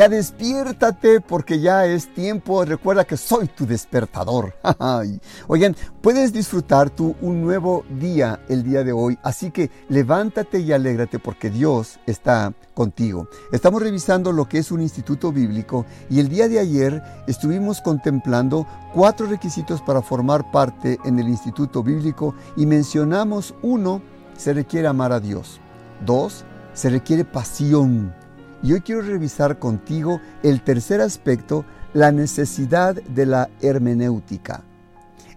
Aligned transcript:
Ya 0.00 0.08
despiértate 0.08 1.20
porque 1.20 1.60
ya 1.60 1.84
es 1.84 2.14
tiempo. 2.14 2.64
Recuerda 2.64 3.04
que 3.04 3.18
soy 3.18 3.48
tu 3.48 3.66
despertador. 3.66 4.54
Oigan, 5.46 5.76
puedes 6.00 6.32
disfrutar 6.32 6.88
tú 6.88 7.16
un 7.20 7.42
nuevo 7.42 7.84
día 8.00 8.40
el 8.48 8.62
día 8.62 8.82
de 8.82 8.92
hoy. 8.92 9.18
Así 9.22 9.50
que 9.50 9.70
levántate 9.90 10.60
y 10.60 10.72
alégrate 10.72 11.18
porque 11.18 11.50
Dios 11.50 12.00
está 12.06 12.54
contigo. 12.72 13.28
Estamos 13.52 13.82
revisando 13.82 14.32
lo 14.32 14.48
que 14.48 14.56
es 14.56 14.72
un 14.72 14.80
instituto 14.80 15.32
bíblico 15.32 15.84
y 16.08 16.20
el 16.20 16.30
día 16.30 16.48
de 16.48 16.60
ayer 16.60 17.02
estuvimos 17.26 17.82
contemplando 17.82 18.66
cuatro 18.94 19.26
requisitos 19.26 19.82
para 19.82 20.00
formar 20.00 20.50
parte 20.50 20.98
en 21.04 21.18
el 21.18 21.28
instituto 21.28 21.82
bíblico 21.82 22.34
y 22.56 22.64
mencionamos 22.64 23.54
uno, 23.60 24.00
se 24.34 24.54
requiere 24.54 24.88
amar 24.88 25.12
a 25.12 25.20
Dios. 25.20 25.60
Dos, 26.06 26.46
se 26.72 26.88
requiere 26.88 27.26
pasión. 27.26 28.14
Y 28.62 28.72
hoy 28.72 28.80
quiero 28.80 29.02
revisar 29.02 29.58
contigo 29.58 30.20
el 30.42 30.62
tercer 30.62 31.00
aspecto, 31.00 31.64
la 31.94 32.12
necesidad 32.12 32.94
de 32.94 33.26
la 33.26 33.50
hermenéutica. 33.60 34.64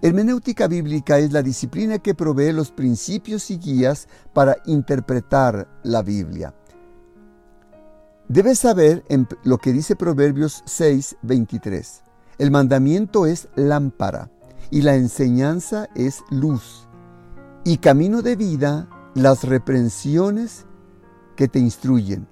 Hermenéutica 0.02 0.68
bíblica 0.68 1.18
es 1.20 1.32
la 1.32 1.42
disciplina 1.42 2.00
que 2.00 2.14
provee 2.14 2.52
los 2.52 2.72
principios 2.72 3.50
y 3.50 3.58
guías 3.58 4.10
para 4.34 4.58
interpretar 4.66 5.70
la 5.84 6.02
Biblia. 6.02 6.54
Debes 8.28 8.60
saber 8.60 9.06
en 9.08 9.28
lo 9.44 9.58
que 9.58 9.72
dice 9.72 9.96
Proverbios 9.96 10.62
6, 10.66 11.18
23. 11.22 12.02
El 12.38 12.52
mandamiento 12.52 13.26
es 13.26 13.48
lámpara 13.56 14.30
y 14.72 14.82
la 14.82 14.96
enseñanza 14.96 15.88
es 15.96 16.24
luz. 16.30 16.88
Y 17.64 17.78
camino 17.78 18.22
de 18.22 18.36
vida 18.36 18.90
las 19.14 19.44
reprensiones 19.44 20.66
que 21.38 21.48
te 21.48 21.60
instruyen. 21.60 22.28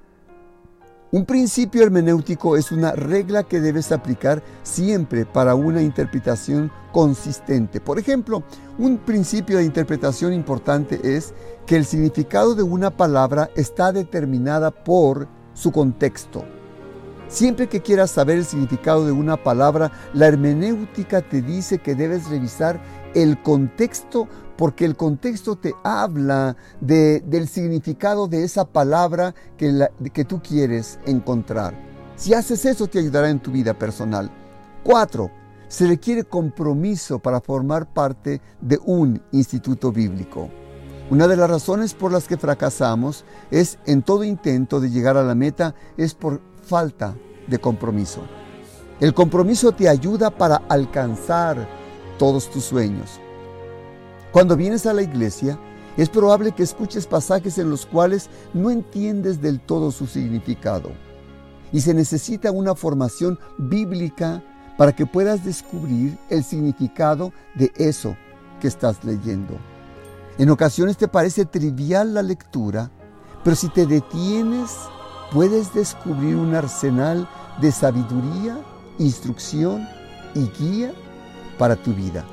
Un 1.13 1.25
principio 1.25 1.83
hermenéutico 1.83 2.55
es 2.55 2.71
una 2.71 2.93
regla 2.93 3.43
que 3.43 3.59
debes 3.59 3.91
aplicar 3.91 4.41
siempre 4.63 5.25
para 5.25 5.55
una 5.55 5.81
interpretación 5.81 6.71
consistente. 6.93 7.81
Por 7.81 7.99
ejemplo, 7.99 8.43
un 8.77 8.97
principio 8.97 9.57
de 9.57 9.65
interpretación 9.65 10.31
importante 10.31 11.01
es 11.03 11.33
que 11.65 11.75
el 11.75 11.83
significado 11.83 12.55
de 12.55 12.63
una 12.63 12.91
palabra 12.91 13.49
está 13.57 13.91
determinada 13.91 14.71
por 14.71 15.27
su 15.53 15.73
contexto. 15.73 16.45
Siempre 17.27 17.67
que 17.67 17.81
quieras 17.81 18.11
saber 18.11 18.37
el 18.37 18.45
significado 18.45 19.05
de 19.05 19.11
una 19.11 19.35
palabra, 19.35 19.91
la 20.13 20.27
hermenéutica 20.27 21.21
te 21.21 21.41
dice 21.41 21.79
que 21.79 21.93
debes 21.93 22.29
revisar 22.29 22.81
el 23.13 23.41
contexto 23.41 24.27
porque 24.57 24.85
el 24.85 24.95
contexto 24.95 25.55
te 25.55 25.73
habla 25.83 26.55
del 26.79 27.47
significado 27.47 28.27
de 28.27 28.43
esa 28.43 28.65
palabra 28.65 29.33
que, 29.57 29.87
que 30.13 30.25
tú 30.25 30.41
quieres 30.41 30.99
encontrar. 31.05 31.73
Si 32.15 32.33
haces 32.33 32.65
eso 32.65 32.85
te 32.87 32.99
ayudará 32.99 33.29
en 33.29 33.39
tu 33.39 33.51
vida 33.51 33.73
personal. 33.73 34.29
Cuatro, 34.83 35.31
se 35.67 35.87
requiere 35.87 36.25
compromiso 36.25 37.17
para 37.17 37.41
formar 37.41 37.91
parte 37.91 38.41
de 38.59 38.79
un 38.85 39.21
instituto 39.31 39.91
bíblico. 39.91 40.49
Una 41.09 41.27
de 41.27 41.37
las 41.37 41.49
razones 41.49 41.93
por 41.93 42.11
las 42.11 42.27
que 42.27 42.37
fracasamos 42.37 43.25
es 43.49 43.79
en 43.85 44.01
todo 44.03 44.23
intento 44.23 44.79
de 44.79 44.89
llegar 44.89 45.17
a 45.17 45.23
la 45.23 45.33
meta 45.33 45.73
es 45.97 46.13
por 46.13 46.39
falta 46.63 47.15
de 47.47 47.57
compromiso. 47.57 48.21
El 48.99 49.13
compromiso 49.13 49.71
te 49.71 49.89
ayuda 49.89 50.29
para 50.29 50.57
alcanzar 50.69 51.80
todos 52.21 52.51
tus 52.51 52.65
sueños. 52.65 53.19
Cuando 54.31 54.55
vienes 54.55 54.85
a 54.85 54.93
la 54.93 55.01
iglesia, 55.01 55.57
es 55.97 56.07
probable 56.07 56.51
que 56.51 56.61
escuches 56.61 57.07
pasajes 57.07 57.57
en 57.57 57.71
los 57.71 57.87
cuales 57.87 58.29
no 58.53 58.69
entiendes 58.69 59.41
del 59.41 59.59
todo 59.59 59.89
su 59.91 60.05
significado. 60.05 60.91
Y 61.73 61.81
se 61.81 61.95
necesita 61.95 62.51
una 62.51 62.75
formación 62.75 63.39
bíblica 63.57 64.43
para 64.77 64.91
que 64.91 65.07
puedas 65.07 65.43
descubrir 65.43 66.15
el 66.29 66.43
significado 66.43 67.33
de 67.55 67.71
eso 67.75 68.15
que 68.59 68.67
estás 68.67 69.03
leyendo. 69.03 69.57
En 70.37 70.51
ocasiones 70.51 70.97
te 70.97 71.07
parece 71.07 71.45
trivial 71.45 72.13
la 72.13 72.21
lectura, 72.21 72.91
pero 73.43 73.55
si 73.55 73.67
te 73.69 73.87
detienes, 73.87 74.69
puedes 75.33 75.73
descubrir 75.73 76.35
un 76.35 76.53
arsenal 76.53 77.27
de 77.59 77.71
sabiduría, 77.71 78.59
instrucción 78.99 79.87
y 80.35 80.47
guía 80.59 80.93
para 81.61 81.75
tu 81.75 81.93
vida. 81.93 82.25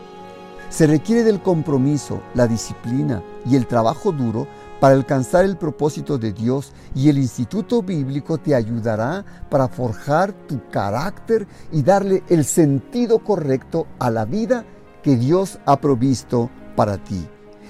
Se 0.70 0.86
requiere 0.86 1.22
del 1.22 1.42
compromiso, 1.42 2.22
la 2.32 2.46
disciplina 2.46 3.22
y 3.44 3.56
el 3.56 3.66
trabajo 3.66 4.10
duro 4.10 4.46
para 4.80 4.94
alcanzar 4.94 5.44
el 5.44 5.58
propósito 5.58 6.16
de 6.16 6.32
Dios 6.32 6.72
y 6.94 7.10
el 7.10 7.18
instituto 7.18 7.82
bíblico 7.82 8.38
te 8.38 8.54
ayudará 8.54 9.26
para 9.50 9.68
forjar 9.68 10.32
tu 10.32 10.66
carácter 10.70 11.46
y 11.70 11.82
darle 11.82 12.22
el 12.30 12.46
sentido 12.46 13.18
correcto 13.18 13.86
a 13.98 14.10
la 14.10 14.24
vida 14.24 14.64
que 15.02 15.16
Dios 15.16 15.58
ha 15.66 15.78
provisto 15.78 16.48
para 16.74 16.96
ti. 16.96 17.22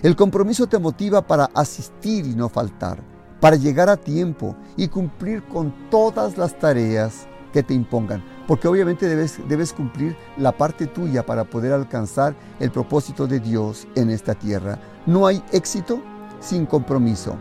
El 0.05 0.15
compromiso 0.15 0.69
te 0.69 0.79
motiva 0.79 1.27
para 1.27 1.51
asistir 1.55 2.25
y 2.25 2.37
no 2.37 2.49
faltar, 2.49 3.03
para 3.41 3.57
llegar 3.57 3.89
a 3.89 3.97
tiempo 3.97 4.55
y 4.77 4.87
cumplir 4.87 5.43
con 5.49 5.91
todas 5.91 6.39
las 6.39 6.57
tareas 6.57 7.27
que 7.53 7.65
te 7.65 7.75
impongan 7.75 8.38
porque 8.49 8.67
obviamente 8.67 9.07
debes, 9.07 9.73
cumplir 9.75 10.17
la 10.39 10.53
parte 10.53 10.87
tuya 10.87 11.25
para 11.25 11.45
poder 11.45 11.71
alcanzar 11.75 12.35
el 12.59 12.71
propósito 12.71 13.27
de 13.27 13.41
Dios 13.41 13.87
en 13.95 14.09
esta 14.09 14.35
tierra. 14.35 14.79
No 15.05 15.27
hay 15.27 15.45
éxito 15.53 16.03
sin 16.41 16.65
compromiso. 16.65 17.37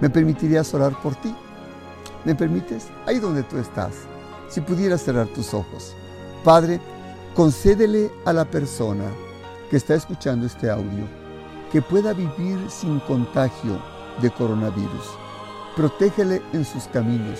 ¿Me 0.00 0.10
permitirías 0.10 0.74
orar 0.74 1.00
por 1.00 1.14
ti? 1.14 1.32
¿Me 2.24 2.34
permites? 2.34 2.88
Ahí 3.06 3.20
donde 3.20 3.44
tú 3.44 3.58
estás, 3.58 3.92
si 4.48 4.60
pudieras 4.60 5.04
cerrar 5.04 5.28
tus 5.28 5.54
ojos. 5.54 5.94
Padre, 6.42 6.80
concédele 7.36 8.10
a 8.24 8.32
la 8.32 8.44
persona 8.44 9.04
que 9.70 9.76
está 9.76 9.94
escuchando 9.94 10.46
este 10.46 10.68
audio 10.68 11.06
que 11.70 11.80
pueda 11.80 12.12
vivir 12.12 12.58
sin 12.68 12.98
contagio 13.00 13.80
de 14.20 14.28
coronavirus. 14.32 15.16
Protégele 15.76 16.42
en 16.52 16.64
sus 16.64 16.88
caminos. 16.88 17.38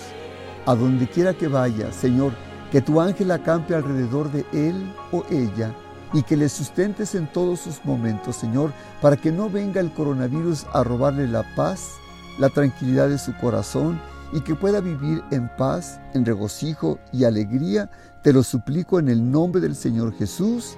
A 0.65 0.75
donde 0.75 1.09
quiera 1.09 1.33
que 1.33 1.47
vaya, 1.47 1.91
Señor, 1.91 2.31
que 2.71 2.81
tu 2.81 3.01
ángel 3.01 3.31
acampe 3.31 3.75
alrededor 3.75 4.31
de 4.31 4.45
él 4.53 4.93
o 5.11 5.23
ella 5.29 5.75
y 6.13 6.23
que 6.23 6.37
le 6.37 6.49
sustentes 6.49 7.15
en 7.15 7.27
todos 7.27 7.59
sus 7.59 7.83
momentos, 7.85 8.35
Señor, 8.35 8.73
para 9.01 9.17
que 9.17 9.31
no 9.31 9.49
venga 9.49 9.81
el 9.81 9.91
coronavirus 9.91 10.65
a 10.73 10.83
robarle 10.83 11.27
la 11.27 11.43
paz, 11.55 11.91
la 12.39 12.49
tranquilidad 12.49 13.09
de 13.09 13.17
su 13.17 13.35
corazón 13.37 13.99
y 14.33 14.41
que 14.41 14.55
pueda 14.55 14.79
vivir 14.79 15.21
en 15.31 15.49
paz, 15.57 15.99
en 16.13 16.25
regocijo 16.25 16.99
y 17.11 17.25
alegría. 17.25 17.89
Te 18.21 18.33
lo 18.33 18.43
suplico 18.43 18.99
en 18.99 19.09
el 19.09 19.29
nombre 19.29 19.61
del 19.61 19.75
Señor 19.75 20.13
Jesús. 20.15 20.75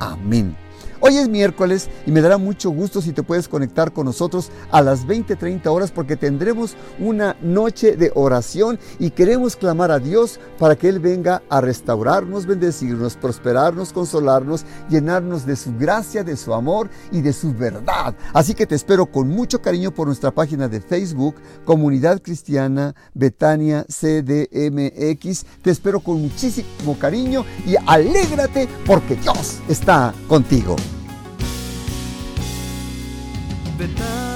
Amén. 0.00 0.56
Hoy 1.08 1.16
es 1.16 1.26
miércoles 1.30 1.88
y 2.04 2.12
me 2.12 2.20
dará 2.20 2.36
mucho 2.36 2.68
gusto 2.68 3.00
si 3.00 3.14
te 3.14 3.22
puedes 3.22 3.48
conectar 3.48 3.94
con 3.94 4.04
nosotros 4.04 4.50
a 4.70 4.82
las 4.82 5.06
20:30 5.06 5.70
horas 5.70 5.90
porque 5.90 6.16
tendremos 6.16 6.76
una 6.98 7.34
noche 7.40 7.96
de 7.96 8.12
oración 8.14 8.78
y 8.98 9.08
queremos 9.08 9.56
clamar 9.56 9.90
a 9.90 10.00
Dios 10.00 10.38
para 10.58 10.76
que 10.76 10.86
Él 10.86 11.00
venga 11.00 11.42
a 11.48 11.62
restaurarnos, 11.62 12.44
bendecirnos, 12.44 13.16
prosperarnos, 13.16 13.94
consolarnos, 13.94 14.66
llenarnos 14.90 15.46
de 15.46 15.56
su 15.56 15.74
gracia, 15.78 16.24
de 16.24 16.36
su 16.36 16.52
amor 16.52 16.90
y 17.10 17.22
de 17.22 17.32
su 17.32 17.54
verdad. 17.54 18.14
Así 18.34 18.52
que 18.52 18.66
te 18.66 18.74
espero 18.74 19.06
con 19.06 19.28
mucho 19.28 19.62
cariño 19.62 19.94
por 19.94 20.08
nuestra 20.08 20.30
página 20.30 20.68
de 20.68 20.82
Facebook, 20.82 21.36
Comunidad 21.64 22.20
Cristiana 22.20 22.94
Betania 23.14 23.86
CDMX. 23.88 25.46
Te 25.62 25.70
espero 25.70 26.00
con 26.00 26.20
muchísimo 26.20 26.98
cariño 27.00 27.46
y 27.66 27.76
alégrate 27.86 28.68
porque 28.84 29.16
Dios 29.16 29.56
está 29.70 30.12
contigo. 30.28 30.76
Betania 33.78 33.86
es 33.86 33.94
mi 33.94 34.02
hogar. 34.08 34.27